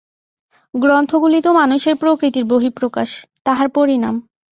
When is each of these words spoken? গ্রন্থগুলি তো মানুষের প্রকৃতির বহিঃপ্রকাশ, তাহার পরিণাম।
গ্রন্থগুলি 0.73 1.39
তো 1.41 1.49
মানুষের 1.53 1.95
প্রকৃতির 1.95 2.45
বহিঃপ্রকাশ, 2.45 3.09
তাহার 3.43 3.67
পরিণাম। 3.69 4.15